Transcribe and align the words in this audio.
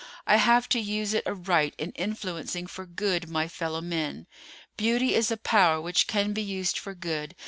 I 0.25 0.37
have 0.37 0.67
to 0.69 0.79
use 0.79 1.13
it 1.13 1.27
aright 1.27 1.75
in 1.77 1.91
influencing 1.91 2.65
for 2.65 2.87
good 2.87 3.29
my 3.29 3.47
fellowmen. 3.47 4.25
Beauty 4.75 5.13
is 5.13 5.29
a 5.29 5.37
power 5.37 5.79
which 5.79 6.07
can 6.07 6.33
be 6.33 6.41
used 6.41 6.79
for 6.79 6.95
good. 6.95 7.35